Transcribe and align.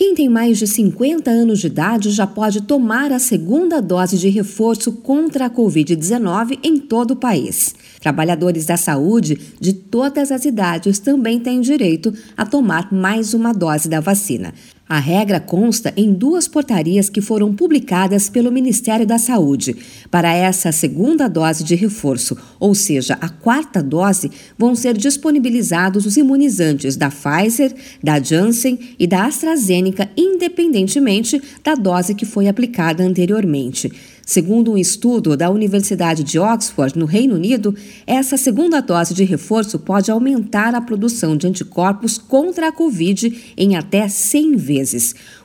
Quem 0.00 0.14
tem 0.14 0.30
mais 0.30 0.56
de 0.56 0.66
50 0.66 1.30
anos 1.30 1.58
de 1.58 1.66
idade 1.66 2.08
já 2.08 2.26
pode 2.26 2.62
tomar 2.62 3.12
a 3.12 3.18
segunda 3.18 3.82
dose 3.82 4.16
de 4.16 4.30
reforço 4.30 4.92
contra 4.92 5.44
a 5.44 5.50
Covid-19 5.50 6.58
em 6.62 6.78
todo 6.78 7.10
o 7.10 7.16
país. 7.16 7.74
Trabalhadores 8.00 8.64
da 8.64 8.78
saúde 8.78 9.38
de 9.60 9.74
todas 9.74 10.32
as 10.32 10.46
idades 10.46 10.98
também 10.98 11.38
têm 11.38 11.60
direito 11.60 12.14
a 12.34 12.46
tomar 12.46 12.90
mais 12.90 13.34
uma 13.34 13.52
dose 13.52 13.90
da 13.90 14.00
vacina. 14.00 14.54
A 14.90 14.98
regra 14.98 15.38
consta 15.38 15.94
em 15.96 16.12
duas 16.12 16.48
portarias 16.48 17.08
que 17.08 17.20
foram 17.20 17.54
publicadas 17.54 18.28
pelo 18.28 18.50
Ministério 18.50 19.06
da 19.06 19.18
Saúde. 19.18 19.76
Para 20.10 20.34
essa 20.34 20.72
segunda 20.72 21.28
dose 21.28 21.62
de 21.62 21.76
reforço, 21.76 22.36
ou 22.58 22.74
seja, 22.74 23.16
a 23.20 23.28
quarta 23.28 23.84
dose, 23.84 24.32
vão 24.58 24.74
ser 24.74 24.96
disponibilizados 24.96 26.06
os 26.06 26.16
imunizantes 26.16 26.96
da 26.96 27.08
Pfizer, 27.08 27.72
da 28.02 28.20
Janssen 28.20 28.80
e 28.98 29.06
da 29.06 29.26
AstraZeneca, 29.26 30.10
independentemente 30.16 31.40
da 31.62 31.76
dose 31.76 32.12
que 32.12 32.26
foi 32.26 32.48
aplicada 32.48 33.04
anteriormente. 33.04 33.92
Segundo 34.26 34.72
um 34.72 34.78
estudo 34.78 35.36
da 35.36 35.50
Universidade 35.50 36.22
de 36.22 36.38
Oxford, 36.38 36.96
no 36.96 37.04
Reino 37.04 37.34
Unido, 37.34 37.74
essa 38.06 38.36
segunda 38.36 38.80
dose 38.80 39.12
de 39.12 39.24
reforço 39.24 39.76
pode 39.76 40.08
aumentar 40.08 40.72
a 40.72 40.80
produção 40.80 41.36
de 41.36 41.48
anticorpos 41.48 42.16
contra 42.16 42.68
a 42.68 42.72
Covid 42.72 43.54
em 43.56 43.74
até 43.74 44.08
100 44.08 44.56
vezes. 44.56 44.79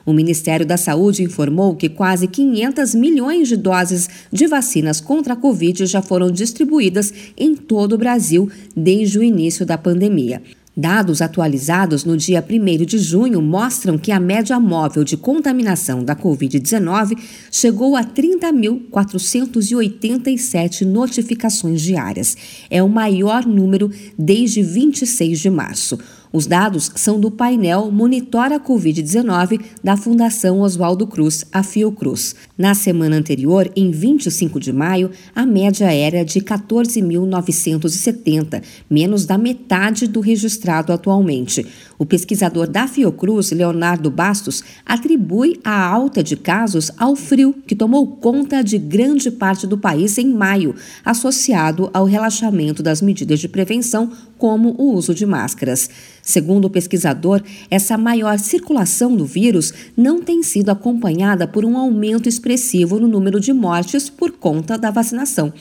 O 0.04 0.12
Ministério 0.12 0.64
da 0.64 0.76
Saúde 0.76 1.22
informou 1.22 1.74
que 1.74 1.88
quase 1.88 2.26
500 2.26 2.94
milhões 2.94 3.48
de 3.48 3.56
doses 3.56 4.08
de 4.32 4.46
vacinas 4.46 5.00
contra 5.00 5.34
a 5.34 5.36
Covid 5.36 5.84
já 5.86 6.00
foram 6.00 6.30
distribuídas 6.30 7.12
em 7.36 7.54
todo 7.54 7.94
o 7.94 7.98
Brasil 7.98 8.50
desde 8.74 9.18
o 9.18 9.22
início 9.22 9.66
da 9.66 9.76
pandemia. 9.76 10.42
Dados 10.78 11.22
atualizados 11.22 12.04
no 12.04 12.18
dia 12.18 12.44
1 12.46 12.84
de 12.84 12.98
junho 12.98 13.40
mostram 13.40 13.96
que 13.96 14.12
a 14.12 14.20
média 14.20 14.60
móvel 14.60 15.04
de 15.04 15.16
contaminação 15.16 16.04
da 16.04 16.14
Covid-19 16.14 17.18
chegou 17.50 17.96
a 17.96 18.04
30.487 18.04 20.82
notificações 20.82 21.80
diárias. 21.80 22.36
É 22.68 22.82
o 22.82 22.90
maior 22.90 23.46
número 23.46 23.90
desde 24.18 24.62
26 24.62 25.40
de 25.40 25.48
março. 25.48 25.98
Os 26.32 26.46
dados 26.46 26.90
são 26.96 27.20
do 27.20 27.30
painel 27.30 27.90
Monitora 27.90 28.58
Covid-19 28.58 29.60
da 29.82 29.94
Fundação 29.96 30.60
Oswaldo 30.60 31.06
Cruz, 31.06 31.44
a 31.52 31.62
Fiocruz. 31.62 32.34
Na 32.58 32.74
semana 32.74 33.16
anterior, 33.16 33.70
em 33.76 33.90
25 33.90 34.58
de 34.58 34.72
maio, 34.72 35.10
a 35.34 35.44
média 35.46 35.92
era 35.92 36.24
de 36.24 36.40
14.970, 36.40 38.62
menos 38.90 39.26
da 39.26 39.36
metade 39.38 40.06
do 40.06 40.20
registrado 40.20 40.92
atualmente. 40.92 41.66
O 41.98 42.04
pesquisador 42.04 42.68
da 42.68 42.86
Fiocruz, 42.86 43.52
Leonardo 43.52 44.10
Bastos, 44.10 44.62
atribui 44.84 45.58
a 45.64 45.86
alta 45.86 46.22
de 46.22 46.36
casos 46.36 46.90
ao 46.98 47.16
frio 47.16 47.54
que 47.66 47.74
tomou 47.74 48.06
conta 48.06 48.62
de 48.62 48.76
grande 48.78 49.30
parte 49.30 49.66
do 49.66 49.78
país 49.78 50.18
em 50.18 50.30
maio, 50.32 50.74
associado 51.04 51.88
ao 51.94 52.04
relaxamento 52.04 52.82
das 52.82 53.00
medidas 53.00 53.40
de 53.40 53.48
prevenção, 53.48 54.12
como 54.38 54.74
o 54.78 54.94
uso 54.94 55.14
de 55.14 55.24
máscaras. 55.24 55.88
Segundo 56.22 56.66
o 56.66 56.70
pesquisador, 56.70 57.42
essa 57.70 57.96
maior 57.96 58.38
circulação 58.38 59.16
do 59.16 59.24
vírus 59.24 59.72
não 59.96 60.22
tem 60.22 60.42
sido 60.42 60.70
acompanhada 60.70 61.46
por 61.46 61.64
um 61.64 61.76
aumento 61.76 62.28
expressivo 62.28 62.98
no 62.98 63.08
número 63.08 63.38
de 63.40 63.52
mortes 63.52 64.08
por 64.08 64.32
conta 64.32 64.76
da 64.76 64.90
vacinação. 64.90 65.52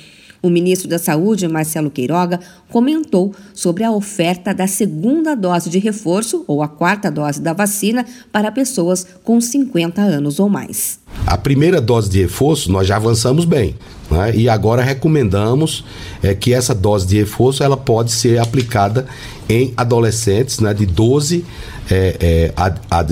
O 0.46 0.50
ministro 0.52 0.88
da 0.88 1.00
Saúde, 1.00 1.48
Marcelo 1.48 1.90
Queiroga, 1.90 2.40
comentou 2.70 3.34
sobre 3.52 3.84
a 3.84 3.92
oferta 3.92 4.54
da 4.54 4.68
segunda 4.68 5.34
dose 5.34 5.72
de 5.72 5.80
reforço 5.80 6.44
ou 6.46 6.62
a 6.62 6.68
quarta 6.68 7.10
dose 7.10 7.42
da 7.42 7.52
vacina 7.52 8.06
para 8.32 8.52
pessoas 8.52 9.08
com 9.24 9.42
50 9.42 10.04
anos 10.04 10.40
ou 10.40 10.48
mais. 10.48 11.00
A 11.26 11.36
primeira 11.36 11.82
dose 11.82 12.12
de 12.12 12.22
reforço 12.22 12.72
nós 12.72 12.86
já 12.86 12.98
avançamos 12.98 13.44
bem. 13.44 13.76
Né? 14.10 14.34
E 14.36 14.50
agora 14.50 14.82
recomendamos 14.82 15.84
é, 16.22 16.34
que 16.34 16.54
essa 16.54 16.74
dose 16.74 17.08
de 17.08 17.18
reforço 17.18 17.64
ela 17.64 17.78
pode 17.78 18.12
ser 18.12 18.40
aplicada 18.40 19.06
em 19.48 19.74
adolescentes 19.78 20.60
né, 20.60 20.74
de 20.74 20.86
12 20.86 21.46
é, 21.90 22.18
é, 22.20 22.54
a, 22.58 22.74
a, 22.90 23.06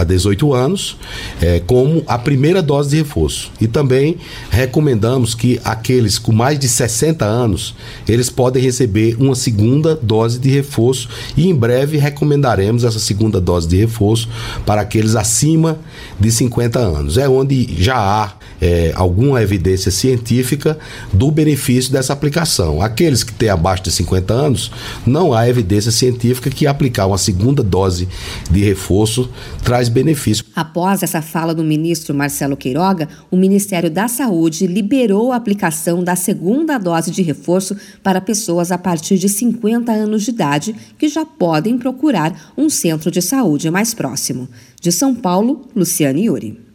a 0.00 0.04
18 0.04 0.54
anos, 0.54 0.96
é, 1.40 1.60
como 1.66 2.02
a 2.06 2.18
primeira 2.18 2.62
dose 2.62 2.90
de 2.90 2.96
reforço. 2.96 3.50
E 3.60 3.66
também 3.66 4.16
recomendamos 4.50 5.34
que 5.34 5.60
aqueles 5.62 6.18
com 6.18 6.32
mais 6.32 6.58
de 6.58 6.66
60 6.66 7.24
anos, 7.24 7.74
eles 8.08 8.30
podem 8.30 8.62
receber 8.62 9.16
uma 9.18 9.34
segunda 9.34 9.94
dose 9.94 10.38
de 10.38 10.48
reforço 10.48 11.08
e 11.36 11.46
em 11.46 11.54
breve 11.54 11.98
recomendaremos 11.98 12.84
essa 12.84 12.98
segunda 12.98 13.40
dose 13.40 13.68
de 13.68 13.76
reforço 13.76 14.28
para 14.64 14.80
aqueles 14.80 15.14
acima 15.14 15.78
de 16.18 16.32
50 16.32 16.78
anos. 16.78 17.18
É 17.18 17.28
onde 17.28 17.68
já 17.78 17.96
há 17.96 18.32
é, 18.60 18.92
alguma 18.94 19.42
evidência 19.42 19.90
científica 19.94 20.78
do 21.12 21.30
benefício 21.30 21.92
dessa 21.92 22.12
aplicação. 22.12 22.82
Aqueles 22.82 23.22
que 23.22 23.32
têm 23.32 23.48
abaixo 23.48 23.84
de 23.84 23.90
50 23.90 24.34
anos, 24.34 24.70
não 25.06 25.32
há 25.32 25.48
evidência 25.48 25.90
científica 25.90 26.50
que 26.50 26.66
aplicar 26.66 27.06
uma 27.06 27.18
segunda 27.18 27.62
dose 27.62 28.08
de 28.50 28.62
reforço 28.62 29.30
traz 29.62 29.88
benefício. 29.88 30.44
Após 30.54 31.02
essa 31.02 31.22
fala 31.22 31.54
do 31.54 31.64
ministro 31.64 32.14
Marcelo 32.14 32.56
Queiroga, 32.56 33.08
o 33.30 33.36
Ministério 33.36 33.90
da 33.90 34.08
Saúde 34.08 34.66
liberou 34.66 35.32
a 35.32 35.36
aplicação 35.36 36.02
da 36.02 36.16
segunda 36.16 36.78
dose 36.78 37.10
de 37.10 37.22
reforço 37.22 37.76
para 38.02 38.20
pessoas 38.20 38.70
a 38.70 38.78
partir 38.78 39.18
de 39.18 39.28
50 39.28 39.92
anos 39.92 40.24
de 40.24 40.30
idade 40.30 40.74
que 40.98 41.08
já 41.08 41.24
podem 41.24 41.78
procurar 41.78 42.52
um 42.56 42.68
centro 42.68 43.10
de 43.10 43.22
saúde 43.22 43.70
mais 43.70 43.94
próximo. 43.94 44.48
De 44.80 44.92
São 44.92 45.14
Paulo, 45.14 45.62
Luciane 45.74 46.26
Yuri. 46.26 46.73